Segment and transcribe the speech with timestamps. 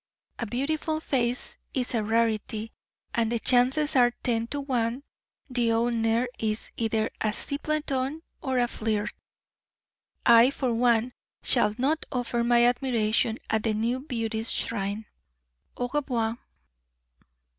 [0.39, 2.71] A beautiful face is a rarity,
[3.13, 5.03] and the chances are ten to one
[5.47, 9.13] the owner is either a simpleton or a flirt.
[10.25, 15.05] I, for one, shall not offer my admiration at the new beauty's shrine.
[15.77, 16.39] _Au revoir.